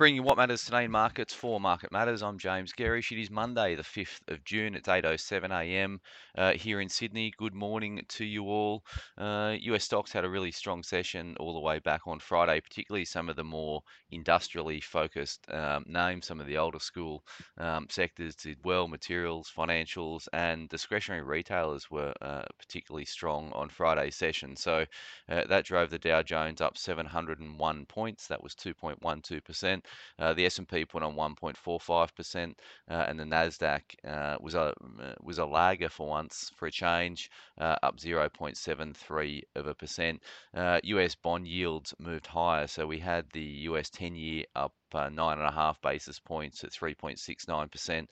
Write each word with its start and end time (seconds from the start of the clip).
Bringing 0.00 0.22
what 0.22 0.38
matters 0.38 0.64
today 0.64 0.84
in 0.84 0.90
markets 0.90 1.34
for 1.34 1.60
Market 1.60 1.92
Matters. 1.92 2.22
I'm 2.22 2.38
James 2.38 2.72
Gerrish. 2.72 3.12
It 3.12 3.20
is 3.20 3.30
Monday, 3.30 3.74
the 3.74 3.82
5th 3.82 4.26
of 4.28 4.42
June. 4.44 4.74
It's 4.74 4.88
8:07 4.88 5.50
a.m. 5.50 6.00
Uh, 6.38 6.52
here 6.52 6.80
in 6.80 6.88
Sydney. 6.88 7.34
Good 7.36 7.52
morning 7.52 8.02
to 8.08 8.24
you 8.24 8.44
all. 8.44 8.82
Uh, 9.18 9.56
US 9.60 9.84
stocks 9.84 10.10
had 10.10 10.24
a 10.24 10.30
really 10.30 10.52
strong 10.52 10.82
session 10.82 11.36
all 11.38 11.52
the 11.52 11.60
way 11.60 11.80
back 11.80 12.06
on 12.06 12.18
Friday, 12.18 12.62
particularly 12.62 13.04
some 13.04 13.28
of 13.28 13.36
the 13.36 13.44
more 13.44 13.82
industrially 14.10 14.80
focused 14.80 15.44
um, 15.50 15.84
names. 15.86 16.26
Some 16.26 16.40
of 16.40 16.46
the 16.46 16.56
older 16.56 16.80
school 16.80 17.22
um, 17.58 17.86
sectors 17.90 18.34
did 18.34 18.56
well. 18.64 18.88
Materials, 18.88 19.52
financials, 19.54 20.28
and 20.32 20.66
discretionary 20.70 21.24
retailers 21.24 21.90
were 21.90 22.14
uh, 22.22 22.44
particularly 22.58 23.04
strong 23.04 23.52
on 23.52 23.68
Friday's 23.68 24.16
session. 24.16 24.56
So 24.56 24.86
uh, 25.28 25.44
that 25.50 25.66
drove 25.66 25.90
the 25.90 25.98
Dow 25.98 26.22
Jones 26.22 26.62
up 26.62 26.78
701 26.78 27.84
points. 27.84 28.28
That 28.28 28.42
was 28.42 28.54
2.12 28.54 29.44
percent. 29.44 29.84
Uh, 30.18 30.34
the 30.34 30.46
S&P 30.46 30.84
put 30.84 31.02
on 31.02 31.14
1.45%, 31.14 32.54
uh, 32.90 33.04
and 33.08 33.18
the 33.18 33.24
Nasdaq 33.24 33.82
uh, 34.06 34.36
was 34.40 34.54
a 34.54 34.74
uh, 35.00 35.14
was 35.22 35.38
a 35.38 35.44
lagger 35.46 35.88
for 35.88 36.08
once 36.08 36.50
for 36.56 36.66
a 36.66 36.70
change, 36.70 37.30
up 37.58 37.98
0.73 37.98 39.42
of 39.56 39.66
a 39.66 39.74
percent. 39.74 40.22
U.S. 40.82 41.14
bond 41.14 41.46
yields 41.46 41.94
moved 41.98 42.26
higher, 42.26 42.66
so 42.66 42.86
we 42.86 42.98
had 42.98 43.26
the 43.32 43.40
U.S. 43.68 43.90
10-year 43.90 44.44
up 44.54 44.72
nine 44.92 45.38
and 45.38 45.46
a 45.46 45.52
half 45.52 45.80
basis 45.80 46.18
points 46.18 46.64
at 46.64 46.70
3.69%. 46.70 48.06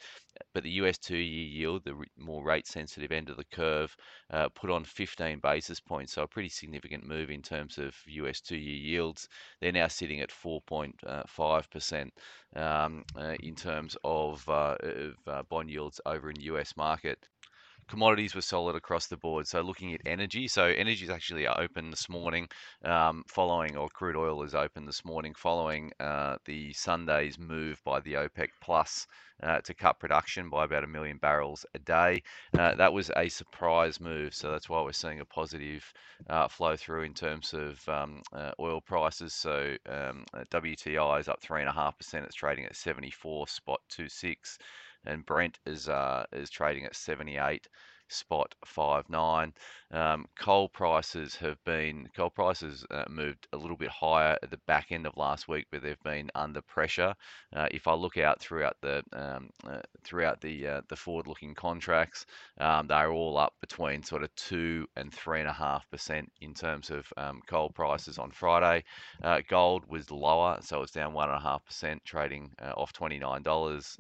But 0.55 0.63
the 0.63 0.71
US 0.83 0.99
two 0.99 1.17
year 1.17 1.47
yield, 1.47 1.85
the 1.85 2.05
more 2.17 2.45
rate 2.45 2.67
sensitive 2.67 3.13
end 3.13 3.29
of 3.29 3.37
the 3.37 3.45
curve, 3.45 3.97
uh, 4.31 4.49
put 4.51 4.71
on 4.71 4.85
15 4.85 5.41
basis 5.41 5.81
points. 5.81 6.13
So 6.13 6.23
a 6.23 6.29
pretty 6.29 6.49
significant 6.49 7.05
move 7.07 7.31
in 7.31 7.43
terms 7.43 7.79
of 7.79 7.95
US 8.07 8.41
two 8.41 8.57
year 8.57 8.77
yields. 8.77 9.29
They're 9.61 9.73
now 9.73 9.89
sitting 9.89 10.21
at 10.21 10.31
4.5% 10.31 12.11
um, 12.57 13.05
uh, 13.17 13.35
in 13.41 13.55
terms 13.55 13.97
of, 14.05 14.49
uh, 14.49 14.77
of 14.81 15.17
uh, 15.27 15.43
bond 15.45 15.71
yields 15.71 16.01
over 16.07 16.31
in 16.31 16.41
US 16.41 16.77
market 16.77 17.29
commodities 17.89 18.35
were 18.35 18.41
solid 18.41 18.77
across 18.77 19.07
the 19.07 19.17
board. 19.17 19.47
So 19.49 19.63
looking 19.63 19.95
at 19.95 20.03
energy, 20.07 20.47
so 20.47 20.65
energy 20.65 21.05
is 21.05 21.11
actually 21.11 21.47
open 21.47 21.91
this 21.91 22.09
morning, 22.09 22.49
um, 22.85 23.25
following 23.27 23.77
or 23.77 23.89
crude 23.89 24.17
oil 24.17 24.43
is 24.43 24.55
open 24.55 24.85
this 24.85 25.05
morning 25.05 25.35
following 25.35 25.93
uh, 25.99 26.37
the 26.45 26.73
Sunday's 26.75 27.39
move 27.39 27.81
by 27.85 28.01
the 28.01 28.15
OPEC 28.15 28.49
Plus. 28.61 29.07
Uh, 29.41 29.61
to 29.61 29.73
cut 29.73 30.01
production 30.01 30.51
by 30.51 30.65
about 30.65 30.83
a 30.83 30.87
million 30.89 31.17
barrels 31.17 31.65
a 31.73 31.79
day. 31.79 32.21
Uh, 32.59 32.75
that 32.75 32.93
was 32.93 33.09
a 33.15 33.29
surprise 33.29 34.01
move, 34.01 34.35
so 34.35 34.51
that's 34.51 34.69
why 34.69 34.83
we're 34.83 34.91
seeing 34.91 35.21
a 35.21 35.25
positive 35.25 35.93
uh, 36.29 36.49
flow 36.49 36.75
through 36.75 37.03
in 37.03 37.15
terms 37.15 37.55
of 37.55 37.89
um, 37.89 38.21
uh, 38.33 38.51
oil 38.59 38.81
prices. 38.81 39.33
So 39.33 39.77
um, 39.89 40.25
WTI 40.51 41.21
is 41.21 41.29
up 41.29 41.41
three 41.41 41.61
and 41.61 41.69
a 41.69 41.73
half 41.73 41.97
percent. 41.97 42.25
It's 42.25 42.35
trading 42.35 42.65
at 42.65 42.75
74 42.75 43.47
spot 43.47 43.81
two 43.89 44.09
six 44.09 44.59
and 45.05 45.25
Brent 45.25 45.59
is 45.67 45.89
uh, 45.89 46.25
is 46.33 46.51
trading 46.51 46.85
at 46.85 46.97
78 46.97 47.69
spot 48.09 48.55
five 48.65 49.09
nine. 49.09 49.53
Um, 49.91 50.27
coal 50.39 50.69
prices 50.69 51.35
have 51.37 51.57
been 51.65 52.09
coal 52.15 52.29
prices 52.29 52.85
uh, 52.91 53.05
moved 53.09 53.49
a 53.55 53.57
little 53.57 53.77
bit 53.77 53.89
higher 53.89 54.37
at 54.43 54.51
the 54.51 54.61
back 54.67 54.89
end 54.91 55.07
of 55.07 55.17
last 55.17 55.49
week, 55.49 55.67
but 55.73 55.83
they've 55.83 56.03
been 56.03 56.31
under 56.35 56.61
pressure. 56.61 57.15
Uh, 57.57 57.69
if 57.71 57.89
I 57.89 57.95
look 57.95 58.19
out 58.19 58.39
throughout 58.39 58.77
the 58.83 59.03
um, 59.15 59.49
uh, 59.67 59.81
throughout 60.05 60.41
the 60.43 60.67
uh, 60.67 60.81
the 60.89 60.97
forward-looking 60.97 61.55
contracts, 61.55 62.27
um, 62.61 62.87
they're 62.87 63.13
all 63.13 63.39
up 63.39 63.55
between 63.63 64.03
sort 64.03 64.23
of 64.23 64.35
two 64.35 64.87
and 64.97 65.13
three 65.13 65.41
and 65.41 65.49
a 65.49 65.53
half 65.55 65.89
percent 65.91 66.31
in 66.43 66.53
terms 66.53 66.91
of 66.91 67.11
um, 67.17 67.41
coal 67.47 67.71
prices 67.71 68.19
on 68.19 68.31
Friday. 68.31 68.85
Uh, 69.23 69.41
gold 69.49 69.85
was 69.89 70.11
lower, 70.11 70.59
so 70.61 70.83
it's 70.83 70.93
down 70.93 71.15
one 71.15 71.31
and 71.31 71.39
a 71.39 71.41
half 71.41 71.65
percent, 71.65 72.05
trading 72.05 72.51
uh, 72.61 72.73
off 72.77 72.93
twenty 72.93 73.19
nine 73.19 73.43
dollars, 73.43 73.97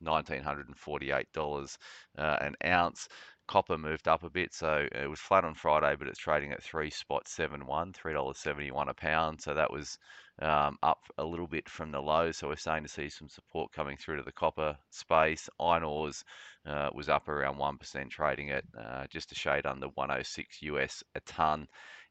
nineteen 0.00 0.42
hundred 0.42 0.68
and 0.68 0.76
forty 0.76 1.10
eight 1.10 1.32
dollars 1.32 1.78
an 2.16 2.54
ounce. 2.66 3.08
Copper 3.48 3.76
moved 3.76 4.08
up 4.08 4.22
a 4.22 4.30
bit, 4.30 4.54
so 4.54 4.86
it 4.92 5.08
was 5.08 5.20
flat 5.20 5.44
on 5.44 5.54
Friday, 5.54 5.94
but 5.98 6.08
it's 6.08 6.18
trading 6.18 6.52
at 6.52 6.62
three 6.62 6.90
spot 6.90 7.28
seven 7.28 7.66
one, 7.66 7.92
three 7.92 8.12
dollars 8.12 8.38
seventy 8.38 8.70
one 8.70 8.88
a 8.88 8.94
pound. 8.94 9.40
So 9.40 9.54
that 9.54 9.72
was 9.72 9.98
um, 10.40 10.78
up 10.82 11.00
a 11.18 11.24
little 11.24 11.46
bit 11.46 11.68
from 11.68 11.90
the 11.90 12.00
low. 12.00 12.32
So 12.32 12.48
we're 12.48 12.56
starting 12.56 12.84
to 12.84 12.90
see 12.90 13.08
some 13.08 13.28
support 13.28 13.72
coming 13.72 13.96
through 13.96 14.16
to 14.16 14.22
the 14.22 14.32
copper 14.32 14.76
space. 14.90 15.48
Iron 15.60 15.84
ores 15.84 16.24
uh, 16.66 16.90
was 16.94 17.08
up 17.08 17.28
around 17.28 17.58
one 17.58 17.78
percent, 17.78 18.10
trading 18.10 18.50
at 18.50 18.64
uh, 18.78 19.06
just 19.10 19.32
a 19.32 19.34
shade 19.34 19.66
under 19.66 19.88
106 19.88 20.62
US 20.62 21.02
a 21.14 21.20
ton. 21.20 21.66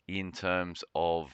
In 0.07 0.31
terms 0.31 0.83
of 0.95 1.33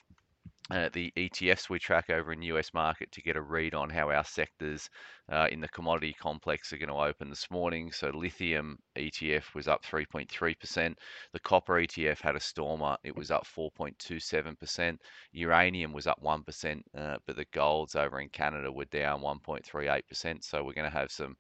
uh, 0.69 0.89
the 0.91 1.11
ETFs 1.15 1.69
we 1.69 1.79
track 1.79 2.09
over 2.09 2.33
in 2.33 2.41
US 2.41 2.73
market 2.73 3.11
to 3.13 3.21
get 3.21 3.37
a 3.37 3.41
read 3.41 3.73
on 3.73 3.89
how 3.89 4.09
our 4.09 4.23
sectors 4.25 4.89
uh, 5.31 5.47
in 5.51 5.61
the 5.61 5.67
commodity 5.69 6.13
complex 6.19 6.73
are 6.73 6.77
going 6.77 6.89
to 6.89 6.95
open 6.95 7.29
this 7.29 7.49
morning. 7.49 7.91
So 7.91 8.09
lithium 8.09 8.77
ETF 8.97 9.53
was 9.55 9.67
up 9.67 9.83
3.3%. 9.85 10.95
The 11.33 11.39
copper 11.39 11.75
ETF 11.75 12.21
had 12.21 12.35
a 12.35 12.39
stormer. 12.39 12.97
It 13.03 13.15
was 13.15 13.31
up 13.31 13.45
4.27%. 13.45 14.97
Uranium 15.31 15.93
was 15.93 16.07
up 16.07 16.21
1%, 16.21 16.81
uh, 16.97 17.17
but 17.25 17.35
the 17.35 17.45
golds 17.53 17.95
over 17.95 18.19
in 18.19 18.29
Canada 18.29 18.71
were 18.71 18.85
down 18.85 19.21
1.38%. 19.21 20.43
So 20.43 20.63
we're 20.63 20.73
going 20.73 20.89
to 20.89 20.97
have 20.97 21.11
some 21.11 21.35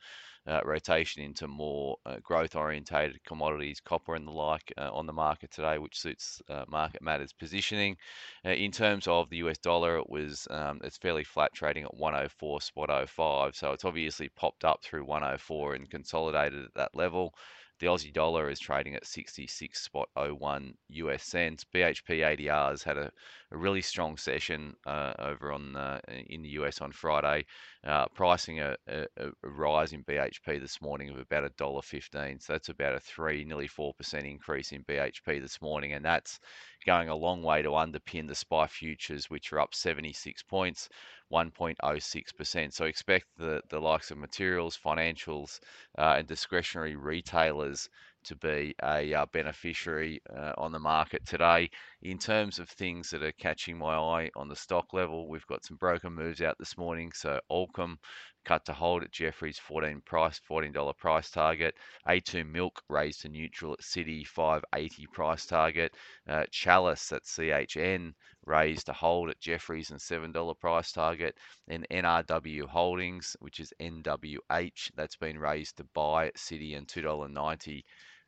uh, 0.47 0.61
rotation 0.63 1.21
into 1.21 1.47
more 1.47 1.97
uh, 2.05 2.17
growth 2.23 2.55
orientated 2.55 3.21
commodities, 3.25 3.81
copper 3.81 4.15
and 4.15 4.25
the 4.25 4.31
like, 4.31 4.73
uh, 4.77 4.89
on 4.93 5.05
the 5.05 5.13
market 5.13 5.51
today, 5.51 5.77
which 5.77 5.99
suits 5.99 6.41
uh, 6.49 6.63
market 6.69 7.01
matters 7.01 7.33
positioning. 7.33 7.97
Uh, 8.45 8.51
in 8.51 8.71
terms 8.71 9.07
of 9.07 9.16
the 9.25 9.37
US 9.37 9.57
dollar, 9.57 9.97
it 9.97 10.09
was 10.09 10.47
um, 10.51 10.79
it's 10.83 10.97
fairly 10.97 11.23
flat 11.23 11.53
trading 11.53 11.83
at 11.83 11.93
104 11.95 12.61
spot 12.61 13.09
05, 13.09 13.55
so 13.55 13.71
it's 13.73 13.85
obviously 13.85 14.29
popped 14.29 14.63
up 14.65 14.83
through 14.83 15.05
104 15.05 15.75
and 15.75 15.89
consolidated 15.89 16.65
at 16.65 16.73
that 16.75 16.95
level. 16.95 17.33
The 17.79 17.85
Aussie 17.87 18.11
dollar 18.11 18.49
is 18.49 18.59
trading 18.59 18.95
at 18.95 19.03
66.01 19.03 20.73
US 20.89 21.23
cents. 21.23 21.63
BHP 21.63 22.21
ADRs 22.21 22.83
had 22.83 22.97
a, 22.97 23.11
a 23.51 23.57
really 23.57 23.81
strong 23.81 24.17
session 24.17 24.75
uh, 24.87 25.13
over 25.19 25.51
on 25.51 25.75
uh, 25.75 25.99
in 26.07 26.41
the 26.41 26.49
US 26.61 26.81
on 26.81 26.91
Friday, 26.91 27.45
uh, 27.83 28.07
pricing 28.07 28.61
a, 28.61 28.75
a, 28.87 29.05
a, 29.17 29.29
rise 29.43 29.93
in 29.93 30.03
BHP 30.05 30.59
this 30.59 30.81
morning 30.81 31.09
of 31.09 31.19
about 31.19 31.43
a 31.43 31.49
dollar 31.49 31.83
fifteen. 31.83 32.39
So 32.39 32.53
that's 32.53 32.69
about 32.69 32.95
a 32.95 32.99
three, 32.99 33.43
nearly 33.43 33.67
four 33.67 33.93
percent 33.93 34.25
increase 34.25 34.71
in 34.71 34.83
BHP 34.83 35.39
this 35.39 35.61
morning, 35.61 35.93
and 35.93 36.03
that's 36.03 36.39
going 36.87 37.09
a 37.09 37.15
long 37.15 37.43
way 37.43 37.61
to 37.61 37.69
underpin 37.69 38.27
the 38.27 38.33
SPI 38.33 38.67
futures, 38.67 39.29
which 39.29 39.53
are 39.53 39.59
up 39.59 39.75
76 39.75 40.41
points. 40.43 40.89
1.06%. 41.31 42.73
So 42.73 42.85
expect 42.85 43.25
the, 43.37 43.61
the 43.69 43.79
likes 43.79 44.11
of 44.11 44.17
materials, 44.17 44.79
financials, 44.83 45.59
uh, 45.97 46.15
and 46.17 46.27
discretionary 46.27 46.95
retailers 46.95 47.89
to 48.27 48.35
be 48.35 48.75
a 48.83 49.13
uh, 49.13 49.25
beneficiary 49.31 50.21
uh, 50.35 50.51
on 50.57 50.71
the 50.71 50.79
market 50.79 51.25
today. 51.25 51.69
In 52.01 52.17
terms 52.17 52.59
of 52.59 52.69
things 52.69 53.09
that 53.09 53.23
are 53.23 53.31
catching 53.33 53.77
my 53.77 53.95
eye 53.95 54.29
on 54.35 54.49
the 54.49 54.55
stock 54.55 54.93
level, 54.93 55.29
we've 55.29 55.47
got 55.47 55.63
some 55.63 55.77
broken 55.77 56.13
moves 56.13 56.41
out 56.41 56.57
this 56.59 56.77
morning. 56.77 57.11
So 57.13 57.39
Allkem 57.49 57.97
cut 58.43 58.65
to 58.65 58.73
hold 58.73 59.03
at 59.03 59.11
Jefferies 59.11 59.59
14 59.59 60.01
price, 60.05 60.41
$14 60.49 60.97
price 60.97 61.29
target. 61.29 61.75
A2 62.07 62.49
Milk 62.49 62.81
raised 62.89 63.21
to 63.21 63.29
neutral 63.29 63.73
at 63.73 63.79
Citi 63.79 64.25
580 64.25 65.05
price 65.13 65.45
target. 65.45 65.93
Uh, 66.27 66.45
Chalice 66.51 67.11
at 67.11 67.23
CHN 67.23 68.13
raised 68.47 68.85
to 68.87 68.93
hold 68.93 69.29
at 69.29 69.39
Jefferies 69.39 69.91
and 69.91 69.99
$7 69.99 70.59
price 70.59 70.91
target. 70.91 71.35
And 71.67 71.85
NRW 71.91 72.65
Holdings, 72.65 73.35
which 73.39 73.59
is 73.59 73.73
NWH, 73.79 74.91
that's 74.95 75.17
been 75.17 75.37
raised 75.37 75.77
to 75.77 75.83
buy 75.93 76.27
at 76.27 76.37
Citi 76.37 76.77
and 76.77 76.87
$2.90 76.87 77.83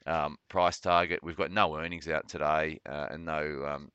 um, 0.05 0.37
price 0.49 0.79
target. 0.79 1.19
We've 1.23 1.37
got 1.37 1.51
no 1.51 1.77
earnings 1.77 2.07
out 2.07 2.27
today 2.27 2.79
uh, 2.87 3.07
and 3.11 3.25
no 3.25 3.65
um, 3.65 3.89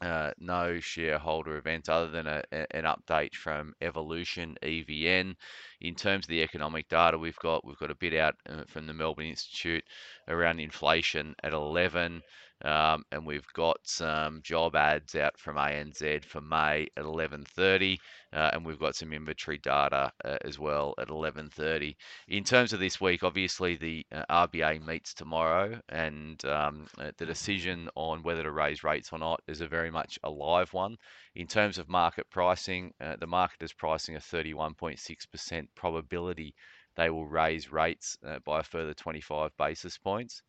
uh, 0.00 0.30
no 0.38 0.78
shareholder 0.78 1.56
events 1.56 1.88
other 1.88 2.08
than 2.08 2.26
a, 2.28 2.42
an 2.52 2.84
update 2.84 3.34
from 3.34 3.74
Evolution 3.80 4.56
EVN. 4.62 5.34
In 5.80 5.94
terms 5.96 6.24
of 6.24 6.28
the 6.28 6.42
economic 6.42 6.88
data, 6.88 7.18
we've 7.18 7.38
got 7.38 7.64
we've 7.64 7.78
got 7.78 7.90
a 7.90 7.96
bit 7.96 8.14
out 8.14 8.34
uh, 8.48 8.62
from 8.68 8.86
the 8.86 8.94
Melbourne 8.94 9.26
Institute 9.26 9.84
around 10.28 10.60
inflation 10.60 11.34
at 11.42 11.52
11. 11.52 12.22
Um, 12.64 13.04
and 13.12 13.24
we've 13.24 13.46
got 13.52 13.78
some 13.84 14.42
job 14.42 14.74
ads 14.74 15.14
out 15.14 15.38
from 15.38 15.56
ANZ 15.56 16.24
for 16.24 16.40
May 16.40 16.88
at 16.96 17.04
11:30, 17.04 17.98
uh, 18.32 18.50
and 18.52 18.66
we've 18.66 18.80
got 18.80 18.96
some 18.96 19.12
inventory 19.12 19.58
data 19.58 20.12
uh, 20.24 20.38
as 20.44 20.58
well 20.58 20.94
at 20.98 21.08
11:30. 21.08 21.96
In 22.26 22.42
terms 22.42 22.72
of 22.72 22.80
this 22.80 23.00
week, 23.00 23.22
obviously 23.22 23.76
the 23.76 24.04
uh, 24.10 24.24
RBA 24.28 24.84
meets 24.84 25.14
tomorrow, 25.14 25.80
and 25.88 26.44
um, 26.46 26.88
uh, 26.98 27.12
the 27.16 27.26
decision 27.26 27.88
on 27.94 28.24
whether 28.24 28.42
to 28.42 28.50
raise 28.50 28.82
rates 28.82 29.12
or 29.12 29.20
not 29.20 29.40
is 29.46 29.60
a 29.60 29.68
very 29.68 29.90
much 29.90 30.18
a 30.24 30.30
live 30.30 30.72
one. 30.72 30.96
In 31.36 31.46
terms 31.46 31.78
of 31.78 31.88
market 31.88 32.28
pricing, 32.28 32.92
uh, 33.00 33.16
the 33.16 33.26
market 33.28 33.62
is 33.62 33.72
pricing 33.72 34.16
a 34.16 34.20
31.6% 34.20 35.68
probability 35.76 36.54
they 36.98 37.10
will 37.10 37.26
raise 37.26 37.70
rates 37.70 38.18
uh, 38.26 38.40
by 38.40 38.58
a 38.58 38.64
further 38.64 38.92
25 38.92 39.56
basis 39.56 39.96
points. 39.98 40.42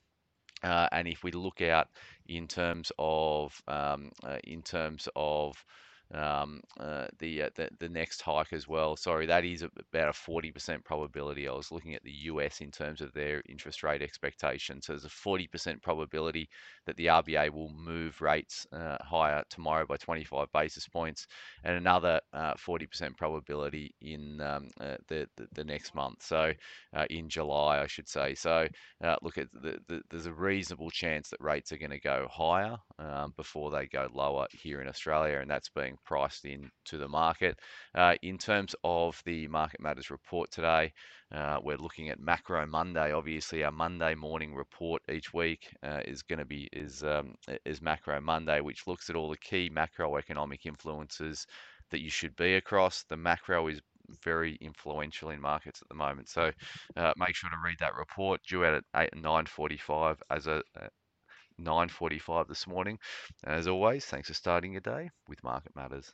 Uh, 0.63 0.87
and 0.91 1.07
if 1.07 1.23
we 1.23 1.31
look 1.31 1.61
out 1.61 1.87
in 2.27 2.47
terms 2.47 2.91
of 2.99 3.61
um, 3.67 4.11
uh, 4.23 4.37
in 4.43 4.61
terms 4.61 5.07
of 5.15 5.63
um, 6.13 6.61
uh, 6.79 7.07
the, 7.19 7.43
uh, 7.43 7.49
the 7.55 7.69
the 7.79 7.89
next 7.89 8.21
hike 8.21 8.51
as 8.51 8.67
well. 8.67 8.95
Sorry, 8.95 9.25
that 9.27 9.45
is 9.45 9.61
about 9.61 10.09
a 10.09 10.11
40% 10.11 10.83
probability. 10.83 11.47
I 11.47 11.53
was 11.53 11.71
looking 11.71 11.93
at 11.93 12.03
the 12.03 12.11
US 12.11 12.61
in 12.61 12.71
terms 12.71 13.01
of 13.01 13.13
their 13.13 13.43
interest 13.47 13.83
rate 13.83 14.01
expectations. 14.01 14.87
So 14.87 14.93
there's 14.93 15.05
a 15.05 15.09
40% 15.09 15.81
probability 15.81 16.49
that 16.87 16.97
the 16.97 17.07
RBA 17.07 17.51
will 17.51 17.69
move 17.69 18.19
rates 18.21 18.65
uh, 18.73 18.97
higher 19.01 19.43
tomorrow 19.49 19.85
by 19.85 19.97
25 19.97 20.51
basis 20.51 20.87
points, 20.87 21.27
and 21.63 21.77
another 21.77 22.19
40% 22.33 23.01
uh, 23.01 23.09
probability 23.15 23.93
in 24.01 24.41
um, 24.41 24.69
uh, 24.81 24.95
the, 25.07 25.27
the, 25.37 25.47
the 25.53 25.63
next 25.63 25.93
month. 25.93 26.23
So 26.23 26.51
uh, 26.95 27.05
in 27.11 27.29
July, 27.29 27.81
I 27.81 27.87
should 27.87 28.09
say. 28.09 28.33
So 28.33 28.67
look 29.21 29.37
at 29.37 29.47
the, 29.53 29.79
the, 29.87 30.01
there's 30.09 30.25
a 30.25 30.33
reasonable 30.33 30.89
chance 30.89 31.29
that 31.29 31.41
rates 31.41 31.71
are 31.71 31.77
going 31.77 31.91
to 31.91 31.99
go 31.99 32.27
higher 32.31 32.77
um, 32.97 33.33
before 33.37 33.69
they 33.69 33.85
go 33.85 34.07
lower 34.11 34.47
here 34.51 34.81
in 34.81 34.87
Australia, 34.87 35.39
and 35.39 35.49
that's 35.49 35.69
being 35.69 35.98
priced 36.05 36.45
into 36.45 36.97
the 36.97 37.07
market. 37.07 37.59
Uh, 37.95 38.15
in 38.21 38.37
terms 38.37 38.75
of 38.83 39.21
the 39.25 39.47
Market 39.47 39.81
Matters 39.81 40.09
report 40.09 40.51
today, 40.51 40.91
uh, 41.33 41.59
we're 41.61 41.77
looking 41.77 42.09
at 42.09 42.19
Macro 42.19 42.65
Monday. 42.65 43.11
Obviously, 43.11 43.63
our 43.63 43.71
Monday 43.71 44.15
morning 44.15 44.55
report 44.55 45.01
each 45.11 45.33
week 45.33 45.67
uh, 45.83 46.01
is 46.05 46.23
going 46.23 46.39
to 46.39 46.45
be 46.45 46.67
is 46.73 47.03
um, 47.03 47.35
is 47.65 47.81
Macro 47.81 48.19
Monday, 48.19 48.61
which 48.61 48.87
looks 48.87 49.09
at 49.09 49.15
all 49.15 49.29
the 49.29 49.37
key 49.37 49.69
macroeconomic 49.69 50.65
influences 50.65 51.45
that 51.91 52.01
you 52.01 52.09
should 52.09 52.35
be 52.35 52.55
across. 52.55 53.03
The 53.09 53.17
macro 53.17 53.67
is 53.67 53.81
very 54.23 54.57
influential 54.61 55.29
in 55.29 55.41
markets 55.41 55.81
at 55.81 55.87
the 55.89 55.95
moment. 55.95 56.29
So 56.29 56.51
uh, 56.97 57.13
make 57.17 57.35
sure 57.35 57.49
to 57.49 57.55
read 57.63 57.77
that 57.79 57.95
report 57.95 58.41
due 58.47 58.65
out 58.65 58.75
at 58.75 58.83
8 58.95 59.21
9:45 59.21 60.17
as 60.29 60.47
a, 60.47 60.63
9:45 61.59 62.47
this 62.47 62.67
morning. 62.67 62.99
As 63.43 63.67
always, 63.67 64.05
thanks 64.05 64.27
for 64.29 64.33
starting 64.33 64.71
your 64.71 64.81
day 64.81 65.11
with 65.27 65.43
Market 65.43 65.75
Matters. 65.75 66.13